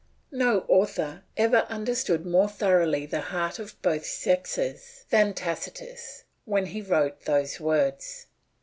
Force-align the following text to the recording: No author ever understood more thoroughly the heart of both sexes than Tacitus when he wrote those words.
No 0.31 0.65
author 0.67 1.21
ever 1.37 1.59
understood 1.69 2.25
more 2.25 2.49
thoroughly 2.49 3.05
the 3.05 3.21
heart 3.21 3.59
of 3.59 3.79
both 3.83 4.03
sexes 4.03 5.05
than 5.11 5.35
Tacitus 5.35 6.23
when 6.43 6.65
he 6.65 6.81
wrote 6.81 7.25
those 7.25 7.59
words. 7.59 8.25